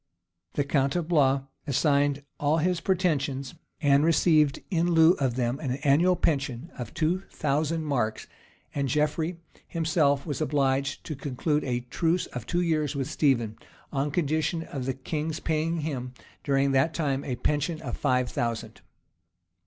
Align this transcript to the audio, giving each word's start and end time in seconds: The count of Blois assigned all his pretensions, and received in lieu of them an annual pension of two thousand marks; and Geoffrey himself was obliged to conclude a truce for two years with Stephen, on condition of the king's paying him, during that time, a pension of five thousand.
The 0.53 0.63
count 0.63 0.95
of 0.95 1.07
Blois 1.07 1.43
assigned 1.67 2.23
all 2.39 2.57
his 2.57 2.81
pretensions, 2.81 3.53
and 3.83 4.03
received 4.03 4.59
in 4.71 4.93
lieu 4.93 5.11
of 5.19 5.35
them 5.35 5.59
an 5.59 5.73
annual 5.83 6.15
pension 6.15 6.71
of 6.75 6.91
two 6.95 7.21
thousand 7.29 7.83
marks; 7.85 8.25
and 8.73 8.89
Geoffrey 8.89 9.37
himself 9.67 10.25
was 10.25 10.41
obliged 10.41 11.03
to 11.03 11.15
conclude 11.15 11.63
a 11.65 11.81
truce 11.81 12.27
for 12.33 12.39
two 12.39 12.61
years 12.61 12.95
with 12.95 13.11
Stephen, 13.11 13.59
on 13.93 14.09
condition 14.09 14.63
of 14.63 14.87
the 14.87 14.95
king's 14.95 15.39
paying 15.39 15.81
him, 15.81 16.15
during 16.43 16.71
that 16.71 16.95
time, 16.95 17.23
a 17.23 17.35
pension 17.35 17.79
of 17.83 17.95
five 17.95 18.27
thousand. 18.31 18.81